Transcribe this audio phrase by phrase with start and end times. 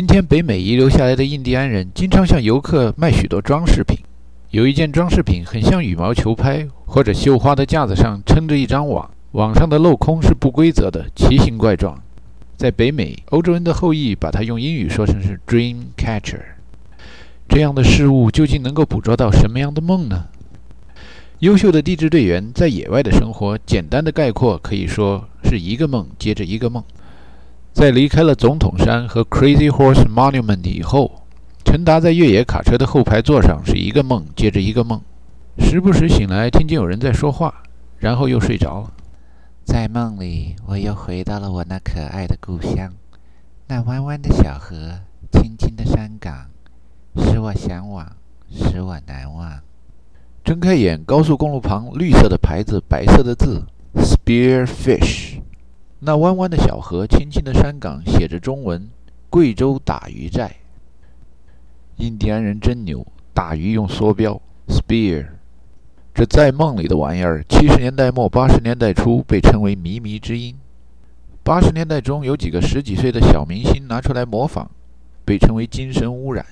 [0.00, 3.98] 今天北美遗留下来的印第安人经常向游客卖许多装饰品。
[4.48, 12.02] 有一件装饰品很像羽毛球拍，或者绣花的架子上撑着一张网，网上的镂空是不规则的，奇形怪状。
[12.56, 16.40] 在北美，欧洲人的后裔把它用英语说成是 “dream catcher”。
[17.46, 20.28] 这样的事物究竟能够捕捉到什么样的梦呢？
[21.40, 26.82] 优秀的地质队员在野外的生活，简单的概括可以说是一个梦接着一个梦。
[27.72, 31.12] 在离开了总统山和 Crazy Horse Monument 以后。
[31.62, 35.00] 陈达在越野卡车的后排座上，是一个梦接着一个梦，
[35.58, 37.62] 时不时醒来，听见有人在说话，
[37.98, 38.90] 然后又睡着了。
[39.64, 42.92] 在梦里，我又回到了我那可爱的故乡，
[43.68, 44.98] 那弯弯的小河，
[45.30, 46.46] 青青的山岗，
[47.18, 48.04] 使我向往，
[48.50, 49.60] 使我难忘。
[50.42, 55.29] 睁开眼，高速公路旁绿色的牌子，白色的字，Spearfish。
[56.02, 58.88] 那弯弯的小河，青青的山岗，写着中文：
[59.28, 60.50] 贵州打鱼寨。
[61.96, 65.26] 印第安人真牛，打鱼用梭镖 （spear）。
[66.14, 70.56] 这在梦里的玩意儿，七十年代末八十年代初被称为“靡靡之音”。
[71.44, 74.68] 八十年代中有几个十几岁的小明星拿出来模仿，
[75.26, 76.46] 被称为“精神污染”。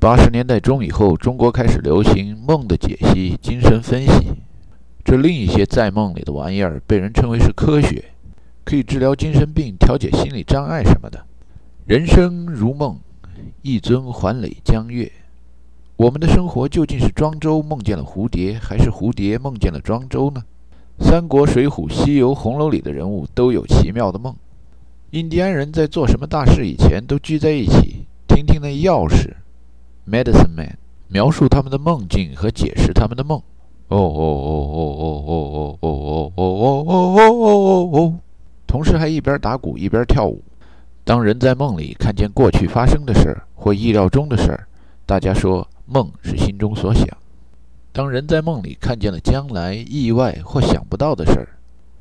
[0.00, 4.32] 八十年代中以后，中国开始流行梦的解析、精神分析。
[5.04, 8.02] 这另一些在梦里的玩意儿，被人称为是科学，
[8.68, 11.24] 可以治疗精神病、调节心理障碍什么的。
[11.86, 12.98] 人生如梦。
[13.62, 15.10] 一尊环垒江月，
[15.96, 20.42] 我们的生活究竟是庄周梦见了蝴蝶，还是蝴蝶梦见了庄周呢？
[20.98, 24.34] 三国、水浒、西游、红楼里的人物都有奇妙的梦。
[25.12, 29.34] 印第安人在做什么大事以前，都聚在一起，听听那药师
[30.06, 30.76] （medicine man）
[31.08, 33.38] 描述他们的梦境和解释他们的梦。
[33.88, 38.18] 哦哦哦哦哦哦哦哦哦哦哦哦哦哦哦！
[38.68, 40.44] 同时还一边打鼓一边跳舞。
[41.02, 44.68] 当人在梦里看见过去发生的事儿或意料中的事儿，
[45.06, 47.08] 大家说梦是心中所想。
[47.92, 51.48] 当人在梦里看见了将来意外或想不到的事儿，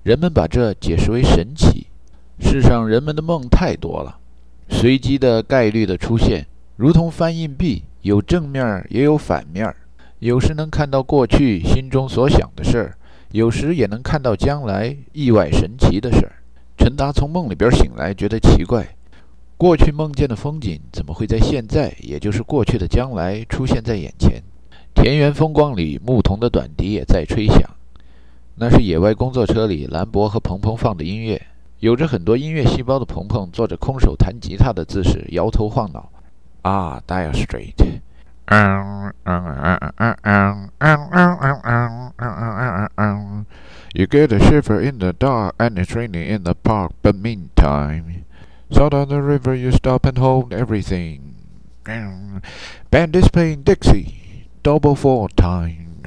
[0.03, 1.87] 人们把这解释为神奇。
[2.39, 4.17] 世上人们的梦太多了，
[4.69, 6.45] 随机的概率的出现，
[6.75, 9.73] 如同翻硬币，有正面也有反面。
[10.19, 12.97] 有时能看到过去心中所想的事儿，
[13.31, 16.33] 有时也能看到将来意外神奇的事儿。
[16.87, 18.87] 陈达从梦里边醒来，觉得奇怪。
[19.57, 24.41] 过去梦见的风景，怎么会在现在，也就是过去的将来出现在眼前？
[24.95, 27.61] 田园风光里，牧童的短笛也在吹响。
[28.55, 31.41] 那是野外工作车里兰博和鹏鹏放的音乐。
[31.79, 36.09] 有着很多音乐细胞的鹏鹏，做着空手弹吉他的姿势，摇头晃脑。
[36.61, 37.99] 啊，Dire Straits。
[43.94, 46.92] You get a shiver in the dark, and it's raining in the park.
[47.02, 48.24] But meantime.
[48.70, 51.36] South on the river, you stop and hold everything.
[51.84, 56.02] Band is playing Dixie, double four time.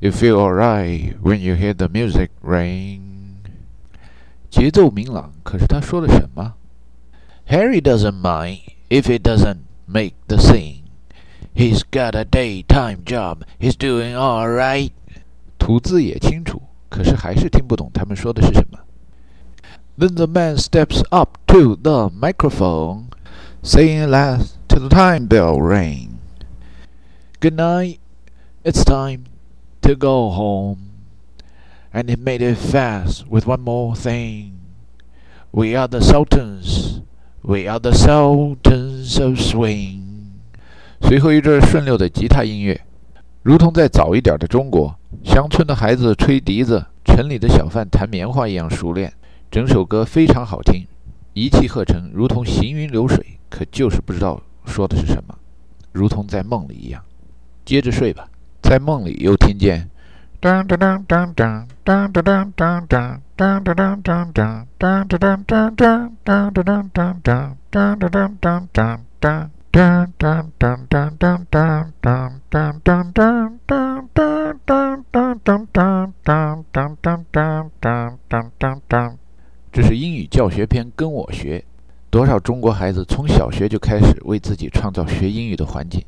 [0.00, 3.40] You feel alright when you hear the music ring.
[4.48, 6.54] 节奏明朗，可是他说了什么？
[7.48, 10.82] Harry doesn't mind if it doesn't make the scene.
[11.54, 13.44] He's got a daytime job.
[13.58, 14.92] He's doing all right.
[15.58, 18.78] 吐字也清楚，可是还是听不懂他们说的是什么。
[19.98, 23.06] then the man steps up to the microphone,
[23.62, 26.18] saying last till the time bell ring.
[27.40, 27.98] Good night.
[28.62, 29.24] It's time
[29.82, 30.90] to go home.
[31.92, 34.58] And he made it fast with one more thing.
[35.52, 37.00] We are the Sultans.
[37.43, 40.01] We are the Sultans of Swing.
[41.01, 42.79] 随后一阵顺溜的吉他音乐，
[43.41, 49.11] 如同在早一点的中国，乡村的孩子吹笛子，城里的小贩弹棉花一样熟练。
[49.49, 50.85] 整首歌非常好听，
[51.33, 55.35] 一气呵成，如同行云流水，可就是不知道说的是什么，
[55.91, 57.01] 如同在梦里一样。
[57.65, 58.29] 接着睡吧，
[58.61, 59.89] 在梦里又听见。
[79.71, 81.63] 这是英语教学片，跟我学。
[82.09, 86.03] 多少中国孩子从小学就开始为自己创造学英语的环境，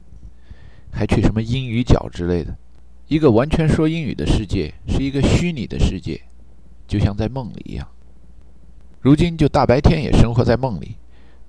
[0.92, 2.58] 还去什么英语角之类的。
[3.08, 6.22] 一个完全说英语的世界是一个虚拟的世界，
[6.88, 7.88] 就像在梦里一样。
[9.02, 10.96] 如今就大白天也生活在梦里，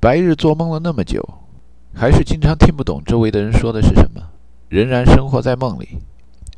[0.01, 1.23] 白日做梦了那么久，
[1.95, 4.21] 还是经常听不懂周围的人说的是什么，
[4.69, 6.01] 仍然生活在梦里。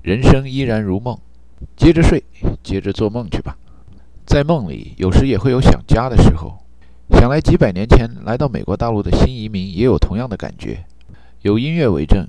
[0.02, 1.18] 人生依然如梦，
[1.76, 2.24] 接着睡，
[2.62, 3.58] 接着做梦去吧。
[4.24, 6.56] 在梦里，有时也会有想家的时候，
[7.10, 10.84] 想来几百年前来到美国大陆的新移民也有同样的感觉。
[11.42, 12.26] 有音乐为证。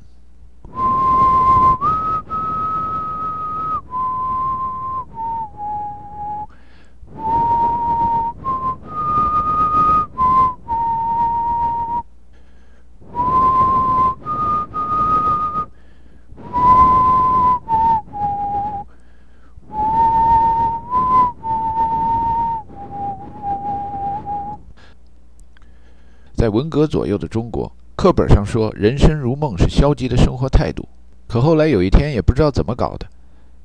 [26.47, 30.87] 在文革左右的中国，课本上说“人生如梦”是消极的生活态度。
[31.27, 33.05] 可后来有一天，也不知道怎么搞的，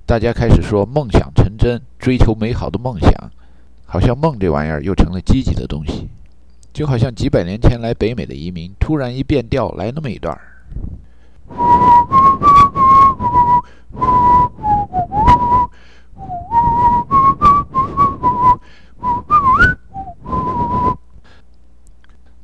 [0.04, 3.12] 大家开始说梦想成真，追求美好的梦想，
[3.86, 6.08] 好像梦这玩意儿又成了积极的东西。
[6.72, 10.42] 就好像几百年前来北美的移民突然一变调来那么一段儿。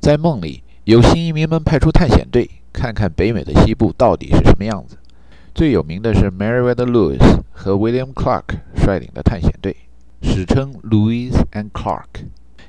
[0.08, 4.96] 在梦里，有新移民们派出探险队，看看北美的西部到底是什么样子。
[5.54, 8.44] 最有名的是 Meriwether Lewis 和 William Clark
[8.74, 9.76] 率领的探险队，
[10.22, 12.24] 史称 Lewis and Clark。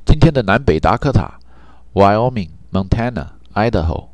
[0.06, 1.40] 今天的南北达科塔、
[1.94, 4.08] Wyoming、Montana、Idaho，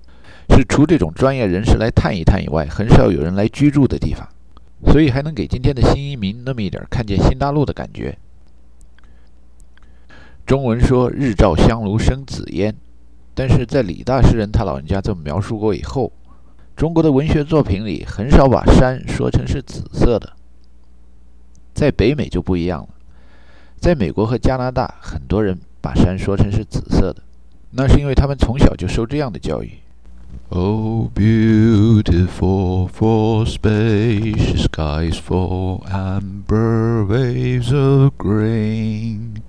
[0.52, 4.30] 是除这种专业人士来探一探以外，很少有人来居住的地方，
[4.92, 8.20] 所以还能给今天的新移民那么一点看见新大陆的感觉。
[10.46, 12.76] 中文说“日照香炉生紫烟”。
[13.36, 16.12] 但是在李大诗人他老人家这么描述过以后，
[16.76, 20.34] 中国的文学作品里很少把山说成是紫色的。
[21.74, 22.88] 在北美就不一样了，
[23.78, 27.22] 在美国和加拿大，很多人把山说成是紫色的，
[27.72, 29.72] 那是因为他们从小就受这样的教育。
[30.50, 39.42] Oh, beautiful for spacious skies, for amber waves of grain.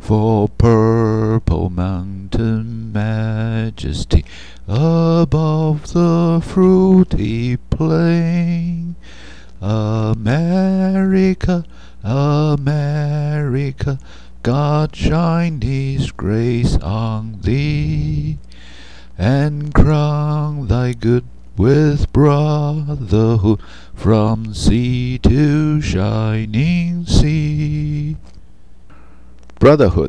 [0.00, 4.24] For purple mountain majesty
[4.66, 8.96] above the fruity plain.
[9.60, 10.46] America,
[12.02, 13.98] America,
[14.42, 18.38] God shine His grace on thee,
[19.18, 21.26] and crown thy good
[21.58, 23.60] with brotherhood
[23.94, 28.16] from sea to shining sea.
[29.60, 30.08] Brotherhood，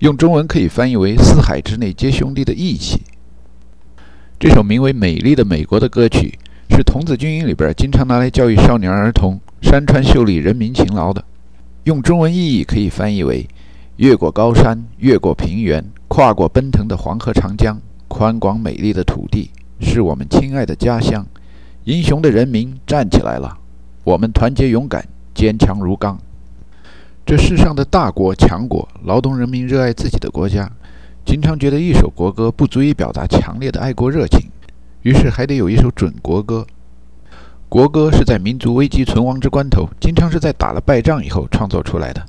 [0.00, 3.00] 用中文可以翻译为“四海之内皆兄弟”的义气。
[4.38, 6.38] 这首名为《美丽的美国》的歌曲，
[6.68, 11.24] 是童子军营里边经常拿来教育少年儿童山川秀丽、人民勤劳的。
[11.84, 13.48] 用中文意义可以翻译为：
[13.96, 19.50] 越过高山，越过平原，跨过奔腾的黄河、长江，宽广美丽的土地，
[19.80, 21.24] 是我们亲爱的家乡。
[21.84, 23.56] 英雄的人民站起来了，
[24.04, 26.18] 我们团结勇敢，坚强如钢。
[27.26, 30.70] 这世上的大国强国，劳动人民热爱自己的国家，
[31.24, 34.48] 经常觉得一首国歌不足以表达强烈的爱国热情，
[35.02, 36.64] 于是还得有一首准国歌。
[37.68, 42.24] 国歌是在民族危机存亡之关头，经常是在打了败仗以后创作出来的，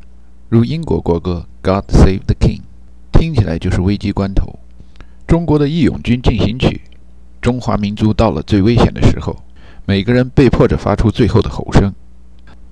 [0.49, 2.61] 如英国国歌《God Save the King》，
[3.11, 4.57] 听起来就是危机关头。
[5.27, 6.81] 中国的《义勇军进行曲》，
[7.39, 9.37] 中华民族到了最危险的时候，
[9.85, 11.93] 每个人被迫着发出最后的吼声。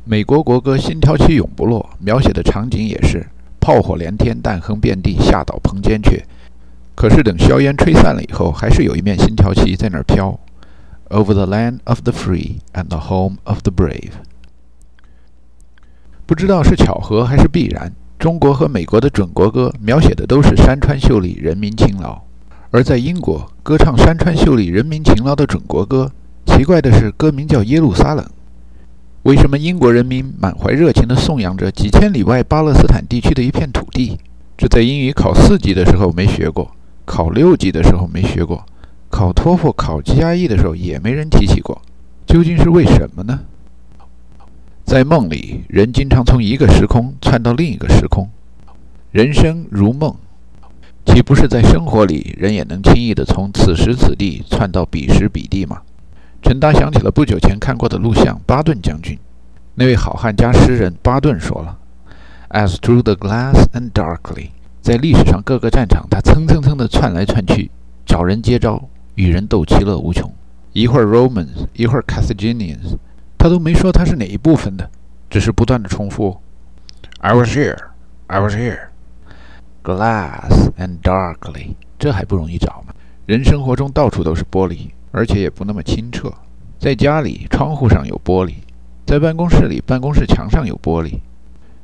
[0.07, 3.25] 美国国歌《心跳起永不落》描写的场景也是
[3.59, 6.23] 炮火连天、弹痕遍地、吓倒棚间雀。
[6.93, 10.39] 可是等硝烟吹散了以后，还是有一面星条旗在那儿飘。
[11.09, 14.11] Over the land of the free and the home of the brave。
[16.27, 22.21] 不知道是巧合还是必然，中国和美国的准国歌描写的都是山川秀丽、人民勤劳；
[22.69, 26.11] 而在英国，歌唱山川秀丽、人民勤劳的准国歌，
[26.45, 28.23] 奇怪的是，歌名叫《耶路撒冷》。
[29.25, 34.19] 为什么英国人民满怀热情地颂扬着几千里外巴勒斯坦地区的一片土地？
[34.55, 36.69] 这在英语考四级的时候没学过，
[37.05, 38.63] 考六级的时候没学过，
[39.09, 41.81] 考托福、考 GRE 的时候也没人提起过。
[42.27, 43.39] 究竟是为什么呢？
[44.85, 48.29] 在梦里，人经常从一个时空窜到另一个时空。
[49.11, 50.13] 人生如梦，
[51.03, 55.81] 岂不是在生活里，人也能轻易地从此时此地窜到彼时彼地吗？
[56.45, 59.17] 陈达想起了不久前看过的录像，巴顿将军，
[59.73, 61.75] 那位好汉加诗人巴顿说了
[62.49, 67.71] ：“As through the glass and darkly，在历史上各个战场，他蹭蹭蹭地窜来窜去，
[68.05, 70.31] 找人接招，与人斗其乐无穷。
[70.71, 72.95] 一会儿 Romans，一会儿 Carthaginians，
[73.39, 74.87] 他都没说他是哪一部分的，
[75.31, 76.39] 只是不断地重复
[77.21, 78.91] ：I was here，I was here，glass
[80.77, 81.73] and darkly。
[81.97, 82.93] 这还不容易找吗？
[83.25, 86.29] 人生活中到处都是玻璃。”而且也不那么清澈。
[86.77, 88.55] 在家里，窗户上有玻璃；
[89.05, 91.19] 在办公室里，办公室墙上有玻璃。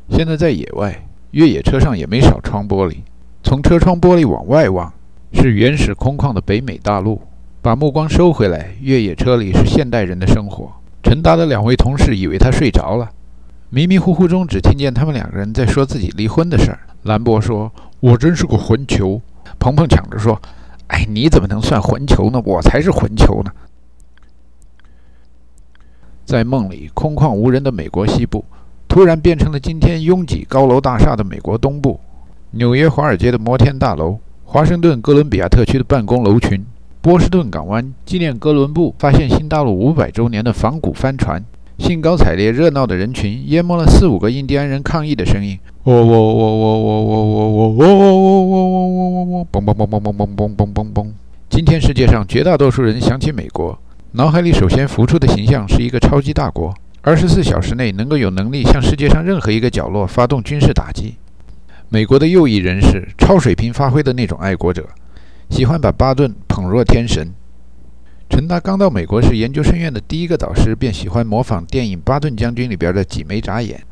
[0.10, 2.98] 现在在野外，越野车上也没少窗玻璃。
[3.42, 4.92] 从车窗玻璃往外望，
[5.32, 7.22] 是原始空旷的北美大陆。
[7.62, 10.70] 把目光收回来，越野车里是现代人的生活。
[11.02, 13.10] 陈达的两位同事以为他睡着了，
[13.70, 16.80] 迷迷糊糊中只听见他们两个人在说自己离婚的事儿。
[17.04, 17.72] 兰博说
[18.02, 19.22] ：“我真是个混球。”
[19.58, 20.40] 鹏鹏抢着说
[20.92, 22.42] ：“哎，你怎么能算混球呢？
[22.46, 23.52] 我才是混球呢！”
[26.26, 28.44] 在梦里，空旷无人的美国西部，
[28.88, 32.00] 突然变成了今天拥挤高楼大厦的美国东部。
[32.52, 36.66] 纽约华尔街的摩天大楼，华盛顿哥伦比亚特区的办公楼群。
[37.02, 41.44] 波士顿港湾纪念哥伦布发现新大陆五百周年的仿古帆船，
[41.80, 45.58] 兴高采烈热闹的人群淹没了四五个印第安人抗议的声音。
[45.84, 48.61] 喔喔喔喔喔喔喔喔喔喔喔喔！
[49.64, 51.08] 嘣嘣嘣嘣嘣嘣嘣嘣嘣嘣！
[51.50, 53.78] 今天世界上绝大多数人想起美国，
[54.14, 61.16] 脑海里首先浮出的形象是一个超级大国，二十四小时内能够有能力向世界上任何一个角落发动军事打击。
[61.90, 64.88] 美国的右翼人士，超水平发挥的那种爱国者。
[65.50, 67.34] 喜欢把巴顿捧若天神。
[68.30, 73.84] 陈达刚到美国时，研究生院的第一个导师便喜欢模仿电影《巴顿将军》里边的几枚眨眼。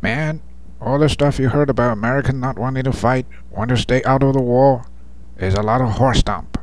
[0.00, 0.38] Man,
[0.78, 4.22] all the stuff you heard about American not wanting to fight, want to stay out
[4.22, 4.82] of the war,
[5.38, 6.58] is a lot of horse dump.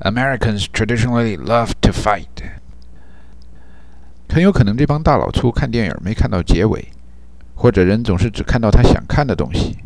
[0.00, 2.26] Americans traditionally love to fight.
[4.28, 6.88] 很有可能这帮大老粗看电影没看到结尾，
[7.54, 9.78] 或者人总是只看到他想看的东西。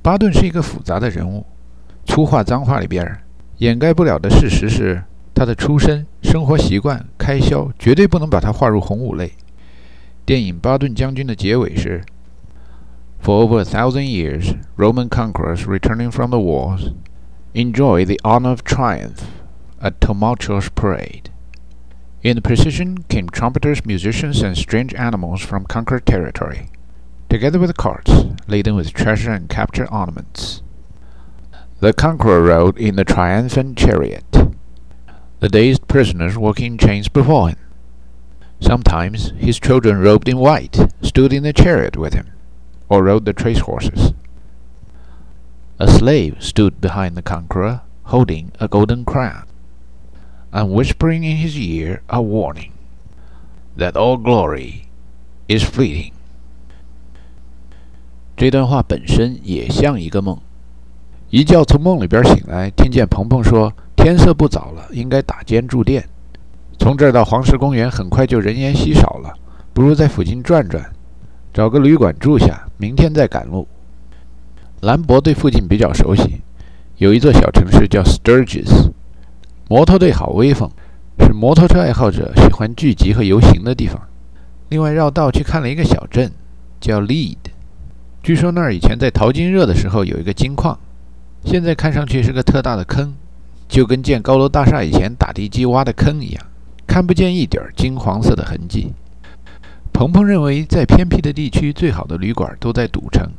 [0.00, 1.44] 巴顿是一个复杂的人物。
[2.06, 3.18] 粗话脏话里边，
[3.58, 5.02] 掩盖不了的事实是，
[5.34, 9.32] 他的出身、生活习惯、开销，绝对不能把他划入红五类。
[10.24, 12.02] 电影《巴顿将军》的结尾是
[13.22, 16.92] ：For over a thousand years, Roman conquerors returning from the wars
[17.54, 19.30] enjoy the honor of triumph
[19.78, 21.30] a tumultuous parade.
[22.22, 26.70] In the procession came trumpeters, musicians, and strange animals from conquered territory,
[27.28, 28.10] together with carts
[28.48, 30.62] laden with treasure and captured ornaments.
[31.80, 34.24] The conqueror rode in the triumphant chariot,
[35.38, 37.58] the dazed prisoners walking chains before him.
[38.58, 42.30] Sometimes his children robed in white stood in the chariot with him,
[42.88, 44.14] or rode the trace horses.
[45.76, 49.42] A slave stood behind the conqueror, holding a golden crown,
[50.52, 52.70] and whispering in his ear a warning
[53.76, 54.84] that all glory
[55.48, 56.12] is fleeting.
[58.36, 60.38] 这段话本身也像一个梦。
[61.30, 66.08] 一觉从梦里边醒来，听见鹏鹏说：“天色不早了，应该打尖住店。
[66.78, 69.34] 从这儿到黄石公园很快就人烟稀少了，
[69.72, 70.88] 不如在附近转转，
[71.52, 73.66] 找个旅馆住下，明天再赶路。”
[74.84, 76.42] 兰博对附近比较熟悉，
[76.98, 78.90] 有一座小城市叫 Sturgis，
[79.66, 80.70] 摩托队好威风，
[81.20, 83.98] 是摩托车爱好者喜欢聚集和游行的地方。
[84.68, 86.30] 另外绕道去看了一个小镇，
[86.80, 87.38] 叫 Lead，
[88.22, 90.78] 据说那儿以前在淘金热的时候有一个金矿。
[91.46, 93.14] 现在看上去是个特大的坑，
[93.66, 96.44] 就跟建高楼大厦以前打地基挖的坑一样，
[96.86, 98.92] 看不见一点金黄色的痕迹。
[99.94, 103.30] 鹏鹏认为，在偏僻的地区，最好的旅馆都在赌城，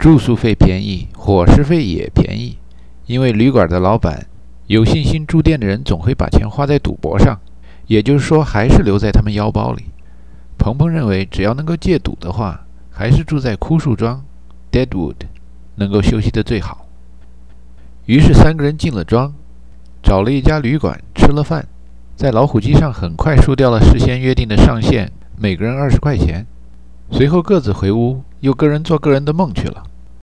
[0.00, 2.56] 住宿费便宜，伙食费也便宜，
[3.04, 4.26] 因为旅馆的老板
[4.66, 7.38] 有信心，住店的人总会把钱花在赌博上，
[7.86, 9.84] 也就是说，还是留在他们腰包里。
[10.56, 14.24] 鹏鹏认为，只要能够戒赌的话，还是住在枯树庄
[14.72, 15.16] （Deadwood）
[15.74, 16.86] 能够休息的最好。
[18.06, 19.34] 于是三个人进了庄，
[20.02, 21.68] 找了一家旅馆吃了饭，
[22.16, 26.46] 在老虎机上很快输掉了事先约定的上限，每个人二十块钱。
[27.12, 29.82] 随后各自回屋，又各人做各人的梦去了。